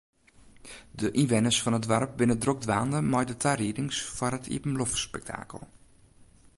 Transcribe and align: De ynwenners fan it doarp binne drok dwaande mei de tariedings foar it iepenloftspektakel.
De 0.99 1.07
ynwenners 1.21 1.59
fan 1.63 1.77
it 1.79 1.85
doarp 1.89 2.11
binne 2.19 2.37
drok 2.43 2.59
dwaande 2.65 2.99
mei 3.11 3.25
de 3.29 3.35
tariedings 3.43 3.97
foar 4.15 4.33
it 4.39 4.49
iepenloftspektakel. 4.55 5.61